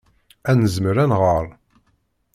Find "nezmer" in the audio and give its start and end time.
0.59-0.95